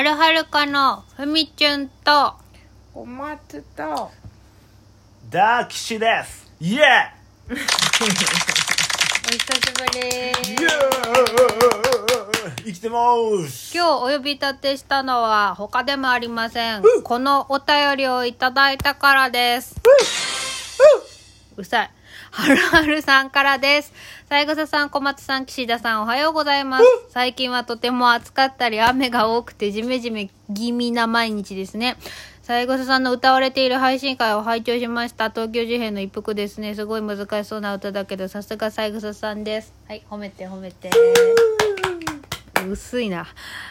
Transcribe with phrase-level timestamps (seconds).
[0.00, 2.32] はるはるかのふみちゅんと。
[2.94, 4.10] お松と。
[5.28, 6.50] ダーキシです。
[6.58, 7.12] イエ
[7.52, 7.62] お久し
[9.76, 10.06] ぶりー。
[10.06, 10.08] イ
[10.64, 10.70] エー
[12.64, 13.12] 生きてま
[13.46, 13.76] す。
[13.76, 16.82] 今日お呼び立てしたのは他でもありません。
[17.04, 19.76] このお便りをいただいたからです。
[21.56, 21.90] うるさい
[22.30, 23.92] はるはるさんからです。
[24.28, 26.84] 三枝さん小松さん岸田さんおはようございます。
[27.08, 31.96] 最近はとても暑かったり雨が多くてジメジメ気味な毎日ですね。
[32.42, 35.30] 三枝さんの歌われている配信会を拝聴しました。
[35.30, 36.74] 東京事変の一服ですね。
[36.76, 39.74] すごい難しそうな歌だけどさすが三枝さんです。
[39.88, 40.90] はい褒めて褒めて。
[42.68, 43.26] 薄いな。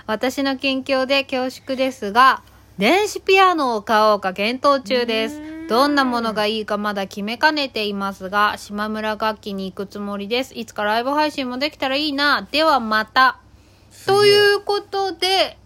[0.06, 2.42] 私の近況で恐縮ですが
[2.78, 10.56] 電子ピアノを買おうか検討中ですどんなものがいいかまだ決めかねていますが島村楽器に行くつもりです。
[10.56, 12.48] いつかライブ配信もできたらいいな。
[12.52, 13.40] ではまた。
[14.08, 15.60] ということで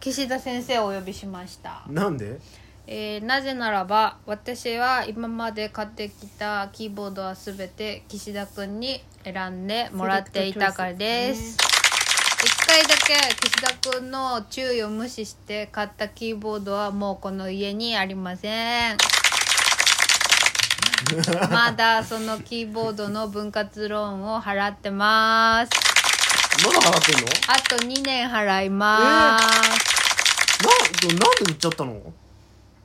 [0.00, 1.82] 岸田先生をお呼びしました。
[1.86, 2.40] なんで？
[2.86, 11.58] えーなぜならば私は今まで買ってきたキーボードは全て岸田くんに選んでもらっていたからです。
[12.42, 13.14] 一回だけ
[13.48, 18.96] 岸田くんの注意を無視して買ったキーボードはもうこの家にありません
[21.50, 25.70] まだそのキーボードの分割ローンを払ってます。
[26.66, 27.32] まだ払ってんの？
[27.48, 32.00] あと2年払います、ななんで売っちゃったの？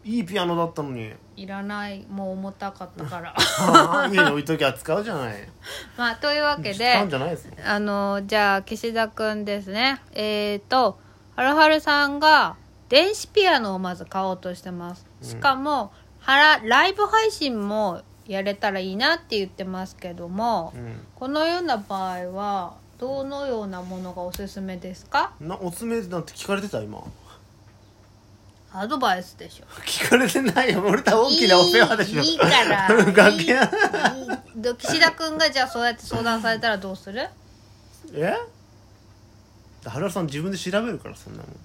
[0.08, 1.12] いいピアノだったのに。
[1.36, 2.06] いらない。
[2.10, 3.34] もう重たかったから。
[3.36, 5.36] あー家に置いときゃ使うじゃない。
[5.98, 7.54] まあというわけ使でうんじゃないですよ。
[7.66, 10.02] あのじゃあ岸田くんですね。
[10.14, 10.98] えっ、ー、と
[11.36, 12.56] はるはるさんが
[12.88, 15.06] 電子ピアノをまず買おうとしてます。
[15.22, 21.06] しかも、はらライブ配信もやれたらいいなって言ってますけども、うん。
[21.16, 25.31] このような場合はどのようなものがおすすめですか？
[25.39, 27.02] なおすすめなんて聞かれてた今？
[28.73, 29.66] アドバイスでしょ。
[29.86, 30.83] 聞かれてないよ。
[30.86, 32.21] 俺た大きなお世話でしょ。
[32.21, 33.71] いいから 楽屋。
[34.77, 37.27] 岸田くんがじゃあそうやって相談されたらどうする？
[38.14, 38.36] え？
[39.86, 41.55] 原田さん自分で調べるからそんなもん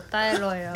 [0.00, 0.72] 答えろよ。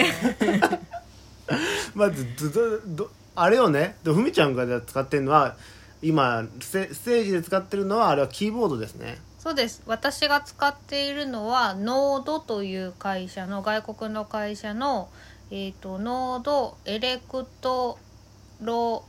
[1.94, 3.96] まずどどどあれよね。
[4.04, 5.56] でふみちゃんが使ってるのは
[6.02, 9.18] 今ステステージで使ってるのはあれはキーボードですね。
[9.38, 9.82] そうです。
[9.86, 15.08] 私が使っているのはノードという会社の外国の会社の、
[15.50, 17.98] えー、とノードエレクト
[18.60, 19.04] ロ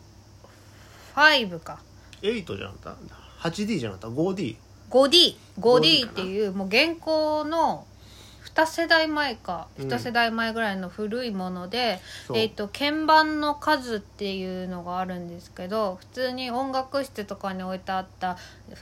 [1.15, 1.79] 5か。
[2.21, 2.95] 8じゃなかっ
[3.41, 4.55] た？8D じゃなかった？5D
[4.89, 7.85] 5D5D 5D っていうもう現行の
[8.59, 9.87] 2世代前かうん。
[9.87, 12.37] 2世代前ぐらいの古いもので、そう。
[12.37, 18.37] えー、と鍵盤の数っていうのがあるんですけど普通に音楽室とかに置いてあった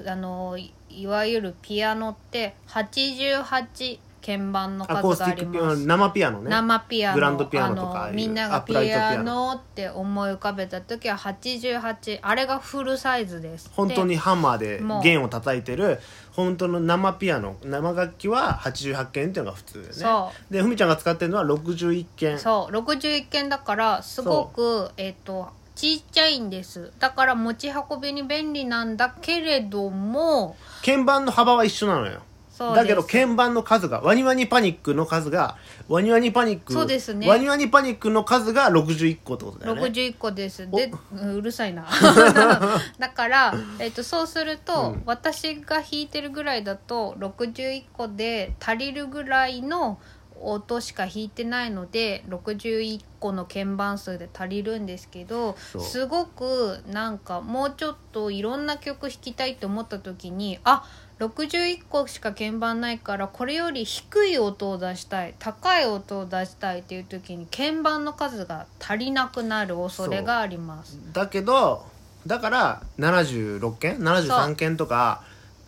[0.05, 5.85] あのいいわゆるピアノって88鍵盤の数があります。
[5.85, 6.49] 生ピアノね。
[6.49, 7.15] 生ピアノ。
[7.15, 15.99] グランドピアノとかみんながピアノって思い浮かべた時は88あれがフルサイズです本当にハンマーで弦を叩いてる
[16.33, 17.55] 本当の生ピアノ。
[17.63, 19.93] 生楽器は88件っていうのが普通でね。
[19.93, 22.37] そでふみちゃんが使ってるのは61件。
[22.37, 22.75] そう。
[22.75, 26.91] 61件だからすごくえっ、とちっちゃいんです。
[26.99, 32.21] だから持ち運びに便利なんだけれども鍵盤の幅は一緒なのよ
[32.57, 35.57] だけど鍵盤の数がワニワニパニックの数が
[35.87, 37.27] ワニワニパニックそうですね。
[37.27, 39.81] ワニワニパニックの数が61個ってことだよね。
[39.83, 40.69] 61個です。
[40.69, 41.87] でうるさいな。
[42.99, 45.03] だから、えっとそうすると、うん。
[45.05, 49.99] 私が弾いてるぐらいだと61個で足りるぐらいの
[50.41, 60.83] 音しか弾いてないので61個の鍵盤数で足りるんですけどすごくなんかもうちょっといろんな曲弾きたいと思った時にあ
[61.19, 70.99] 61個しか鍵盤ないからこれより低い音を出したい高い音を出したいっていう時に鍵盤の数が足りなくなる恐れがあります。
[71.13, 71.85] だけど
[72.27, 75.23] だから76件73件とか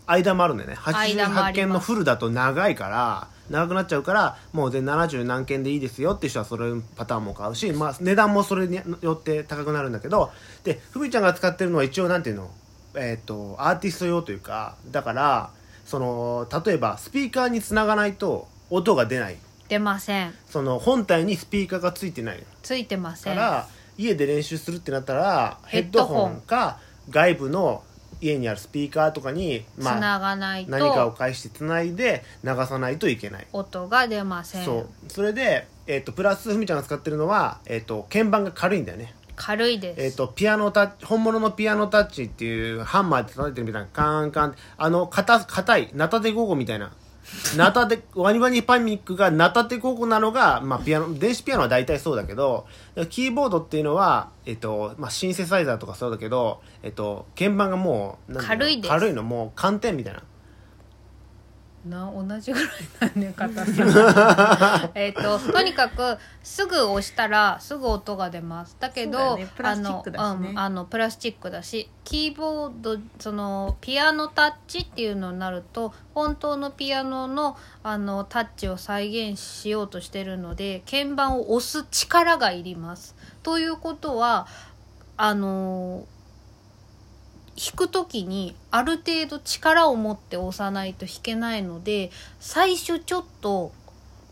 [0.05, 0.75] 間もあるんだよね。
[0.75, 1.31] 間もあります。
[1.31, 10.31] 88件のフルだと長いから長くなっちゃうからもうで70何件でいいですよっていう人はそれパターンも買うし、まあ、値段もそれによって高くなるんだけど
[10.63, 12.49] でふみちゃんが使ってるのは一応なんていうの？
[12.95, 15.51] えっ、とアーティスト用というかだから
[15.85, 19.37] その例えばスピーカーにつながないと音が出ない。
[19.67, 20.33] 出ません。
[20.47, 22.43] その本体にスピーカーがついてない。
[22.63, 23.35] ついてません。
[23.35, 23.67] から
[23.97, 26.79] 家で練習するってなったらヘッドホンか
[27.09, 27.83] 外部の
[28.21, 34.65] 家にあるスピーカーとかに、つまあ、ながないと何かを介してつないで流さないといけない、音が出ません。
[34.65, 34.87] そう。
[35.07, 39.13] それで、えっとプラスふみちゃんが使ってるのは、えっと鍵盤が軽いんだよね。
[39.39, 46.91] 軽いです、えっ、とピアノタッチ本物のピアノタッチっていうハンマーで叩いてるみたいなカーンカーンあの硬硬いナタデゴゴみたいな
[47.57, 52.67] ナタデワニワニパニックがナタデゴゴなのが、まあ、ピアノ電子ピアノは大体そうだけど
[53.09, 58.89] キーボードっていうのは、えっとまあ、シンセサイザーとかそうだけど、えっと、鍵盤がもうなんてうの軽いです。
[58.89, 60.23] 軽いのもう寒天みたいな
[61.85, 68.75] な同じぐらいなんね硬さえっととにかくすぐ押したらすぐ音が出ます。
[68.79, 69.43] だけど、ね。
[69.43, 69.51] ね。
[69.57, 70.03] あの、
[70.49, 83.15] うん、あのプラスチックだしキーボードそのピアノタッチっていうのになると本当のピアノのあのタッチを再現しようとしてるので鍵盤を押す力がいります。
[83.41, 84.47] ということは
[85.15, 86.05] あの
[87.59, 92.09] 弾く時にある程度力を持って押さないと弾けないので
[92.39, 93.73] 最初ちょっと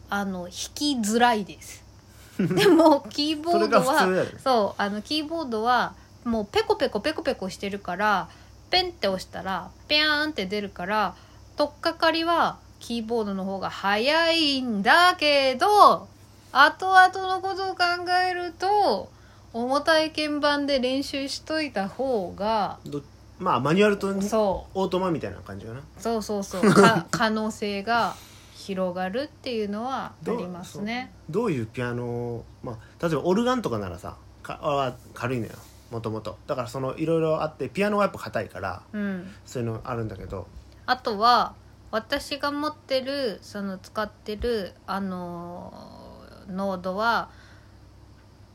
[0.09, 1.83] あの弾きづらいです。
[2.39, 4.07] でもキーボードは
[4.41, 5.94] そうあのキーボードは
[6.24, 8.29] もうペコペコペコペコしてるから
[8.69, 11.15] ペンって押したらペヤーンって出るから
[11.57, 16.07] 取っかかりはキーボードの方が早いんだけど
[16.51, 17.83] 後々のことを考
[18.30, 19.09] えると
[19.53, 23.01] 重たい鍵盤で練習しといた方がど
[23.39, 25.79] まあマニュアルとそオートマみたいな感じかな。
[25.79, 26.61] うそうそうそう。
[26.73, 28.15] か可能性が
[28.53, 31.13] 広がるっていうのはありますね。
[31.29, 35.53] どういうピアノを、まあ、例えばオルガンとかならさかあ軽いのよ。
[35.91, 36.37] もともと。
[36.47, 39.31] だからそのいろいろあってピアノはやっぱ硬いからうん。
[39.45, 40.47] そういうのあるんだけど。
[40.85, 41.53] あとは
[41.91, 46.07] 私が持ってるその使ってるあのー
[46.49, 47.29] ノードは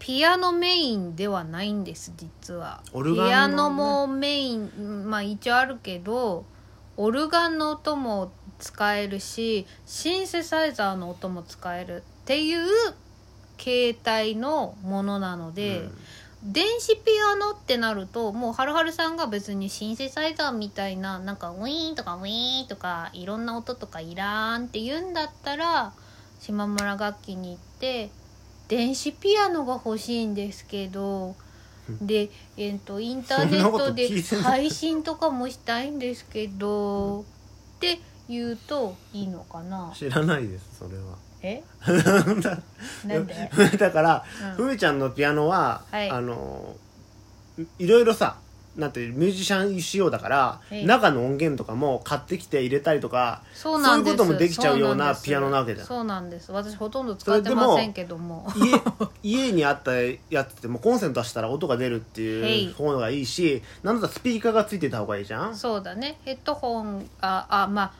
[0.02, 2.82] ピアノメインではないんです実は。
[2.92, 3.30] オルガンのね。
[3.30, 6.44] ピアノもメインまあ一応あるけど
[6.96, 12.66] オルガンの音も使えるしシンセサイザーの音も使えるっていう
[13.58, 15.88] 形態のものなので、
[16.42, 25.92] 電子ピアノってなるともうはるはるさんが別にシンセサイザーみたいななんかウィーンとかウィーンとかいろんな音とかいらんって言うんだったら
[26.40, 28.10] 島村楽器に行って
[28.72, 31.36] 電子ピアノが欲しいんですけど
[32.00, 34.08] で、えー、とインターネットで
[34.42, 37.24] 配信とかもしたいんですけどっ
[37.80, 39.92] て言うといいのかな？
[39.94, 41.18] 知らないですそれは。
[41.42, 41.62] え？
[43.06, 43.50] なんで？
[43.76, 44.66] だから、うん。
[44.68, 46.08] ふみちゃんのピアノは、はい。
[46.08, 46.74] あの
[47.78, 48.38] いろいろさ
[48.76, 54.16] なんてミュージシャン仕様だから、はい中の音源とかも買ってきて入れたりとかそうなんです。
[54.16, 55.86] そういうこともできちゃうようなピアノなわけじゃん。
[55.86, 56.50] そうなんです。
[56.52, 58.46] 私ほとんど使ってませんけども。
[59.22, 59.92] 家 家にあった
[60.30, 65.56] やつってもうコンセントしたら音が出るっていう方がいいしなんだったらスピーカーがついてた方がいいじゃん。
[65.56, 66.18] そうだね。
[66.24, 67.92] ヘッドホンああまあ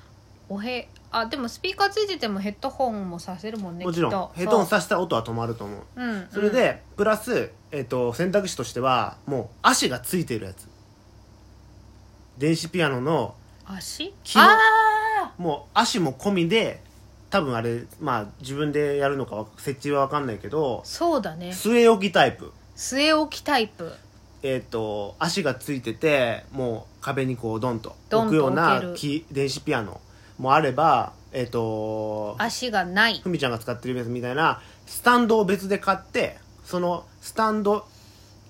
[0.49, 4.31] おへあでもスピーカーついててもヘッドホンもさせるもんねもちろん。
[4.35, 5.81] ヘッドホンさせたら音は止まると思う。
[5.97, 6.05] う。
[6.05, 10.67] んそれで、プラス、えっと選択肢としてはもう足がついてるやつ。
[12.39, 13.35] 電子ピアノの
[13.69, 14.15] うん足？
[14.25, 16.83] 木のあもう足も込みで
[17.31, 21.51] 多分あれまあ自分でやるのかわ設置は分かんないけどあそうだね。
[21.51, 22.53] 据え置きタイプ。
[22.77, 23.93] 据え置きタイプ。
[24.43, 28.81] えっ、と足がついててもう壁にこうドンと置くような
[29.31, 30.01] 電子ピアノ
[30.43, 33.21] もあればえっ、と足がない。
[33.23, 37.87] ふみちゃんが使ってるやつみたいなスタンドを別で買ってそのスタンド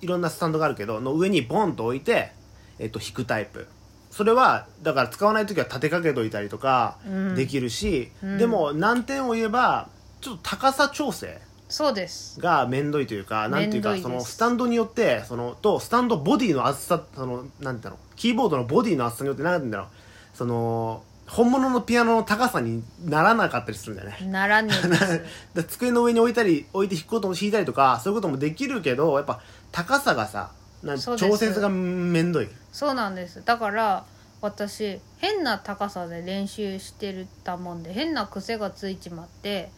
[0.00, 2.32] いろんなスタンドがあるけどの上にボンと置いて、
[2.79, 3.69] えっと弾くタイプ。
[4.11, 7.34] それはだから使わない時は立てかけといたりとかうん。
[7.34, 8.39] できるし、うん。
[8.39, 9.89] でも難点を言えば
[10.20, 12.41] ちょっと高さ調整そうです。
[12.41, 19.87] が面倒いというかなんていうかそのスタンドによってそのとスタンドボディの厚さそのなんていうのキーボードのボディの厚さによってなんていうんだろう。
[20.34, 24.27] その本物のピアノの高さにならなかったりするんだよね。
[24.27, 25.24] ならねえです。
[25.55, 30.51] で 机の上に置いたり置いて弾くことも弾いたりとかそういうこともできるけどやっぱ高さがさ
[30.82, 32.48] な調節が面倒い。
[32.70, 33.43] そうなんです。
[33.44, 34.05] だから
[34.43, 39.70] 私変な高さで練習してるたもんで変な癖がついちまって、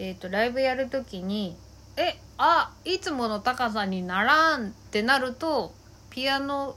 [0.00, 1.56] えー、とライブやる時に
[1.96, 5.72] 「えあいつもの高さにならん」ってなると
[6.10, 6.74] ピアノ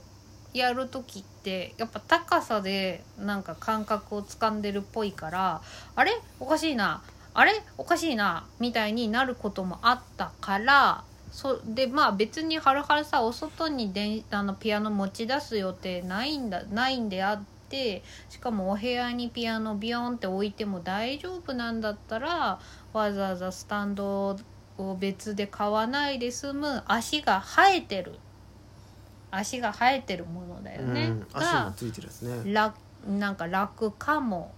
[0.52, 5.62] やる時ってやっぱ高さでなんか感覚をつかんでるっぽいから
[5.96, 6.12] 「あれ？
[6.40, 7.02] おかしいな。
[7.34, 7.62] あれ？
[7.78, 22.60] おかしいな」みたいになることもあったからそでまあ別にはるはるさお外にであのピアノ持ち出す予定ないんだないんであってしかもお部屋にピアノビヨンって置いても大丈夫なんだったら
[22.92, 24.36] わざわざスタンド
[24.76, 28.18] を別で買わないで済む足が生えてる。
[29.32, 32.52] 足が生えてるものだよね、うん、足がもついてるですね。
[32.52, 32.76] 楽
[33.08, 34.52] なんか楽かも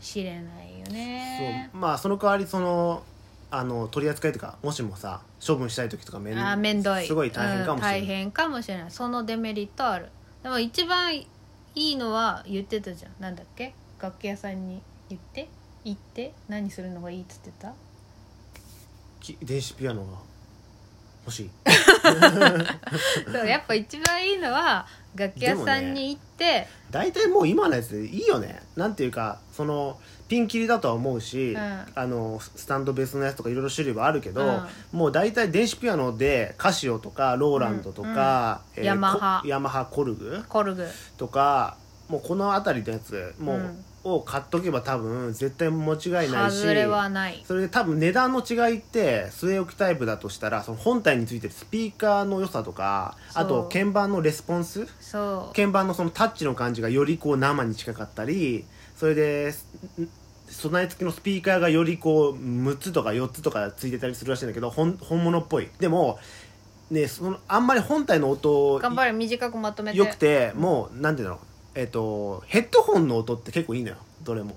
[0.00, 1.68] しれないよね。
[1.72, 3.02] そうまあその代わりその
[3.50, 7.06] あの取り扱いというかもしもさ処分したい時とかめんあーめんどい。
[7.06, 8.90] すごい大変かもしれない、うん大変かもしれない。
[8.90, 10.08] そのデメリットある。
[10.42, 11.26] でも一番い
[11.74, 13.12] いのは言ってたじゃん。
[13.20, 13.74] なんだっけ？
[14.00, 15.48] 楽器屋さんに言って？
[15.84, 16.32] 行って？
[16.48, 17.72] 何するのがいいっつってた？
[19.20, 20.12] き電子ピアノが
[21.26, 21.50] 欲しい
[22.02, 28.62] そうやっぱ一番いいのは楽器屋さんに行って、大体もう今のやつでいいよね。
[28.76, 31.80] なんていうかそのピンキリだとは思うし、うん。
[31.94, 34.98] あのスタンドベースのやつとかいろいろ種類はあるけど、うん。
[34.98, 38.84] もう大体電子ピアノでカシオとかローランドとか、うん。
[38.84, 39.40] ヤマハ。
[39.42, 40.88] コヤマハコルグコルグ。
[41.18, 41.76] とか
[42.08, 47.42] もうこの辺りのやつもう、うんを買っとけば多分絶対間違いないし外れはない。
[47.46, 54.86] それで多分値段の違いって据え置きタイプだとしたらその本体についてるスピーカーの良さとかあと鍵盤のレスポンス？
[55.54, 58.64] 鍵盤のそのタッチの感じがよりこう生に近かったり
[58.96, 59.50] それで
[60.00, 60.08] ん
[60.48, 65.70] 備え付けのスピーカーがよりこう6つとか4つとかついてたりするらしいんだけど本本物っぽい。
[65.78, 66.18] でも
[66.90, 69.98] ねそのあんまり本体の音頑張れ短くまとめて。
[69.98, 71.38] よくてもうなんていうの
[71.74, 73.96] えっ、とヘッドホンの音って結構いいのよ。
[74.22, 74.56] どれも。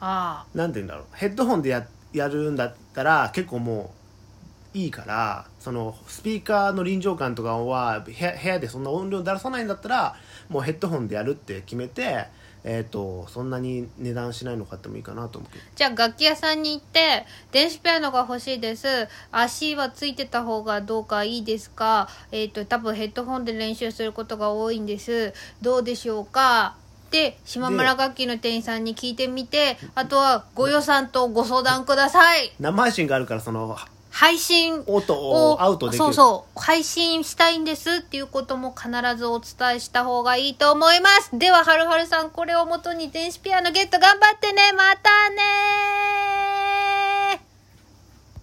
[0.00, 1.04] あなんて言うんだろう。
[1.14, 3.92] ヘッドホンでややるんだったら結構も
[4.74, 10.16] ういいからそのスピーカーの臨場感とかは部屋部屋でそんな音量出さないんだったら
[10.48, 12.26] もうヘッドホンでやるって決めて
[12.64, 15.64] えっ、とそんなに値段しないの買ってもいいかなと思うけど。
[15.64, 18.88] あじゃあ楽器屋さんに行って電子ピアノが欲しいです。
[19.30, 22.08] 足はついてた方がどうかいいですか？
[22.32, 25.34] えっ、と多分ヘッドホンで練習することが多いんです。
[25.60, 26.76] どうでしょうか？
[27.10, 29.76] で島村楽器の店員さんに聞いてみて。
[29.94, 32.52] あとはご予算とご相談ください。
[32.58, 33.76] 生配信があるからその
[34.14, 35.98] 配信をアウトできる。
[35.98, 41.30] そうそう配信したいんですっていうことも必ずお伝えした方がいいと思います。
[41.36, 44.72] でははるはるさんこれをもとに電子ピアノゲット頑張ってね。
[44.72, 46.43] またね